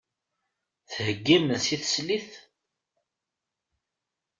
Thegga 0.93 1.31
iman-is 1.35 1.65
teslit? 1.81 2.29